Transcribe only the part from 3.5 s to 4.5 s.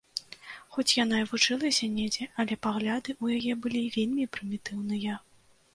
былі вельмі